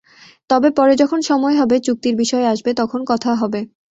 [0.49, 3.61] তবে পরে যখন সময় হবে, চুক্তির বিষয় আসবে তখন কথা হবে।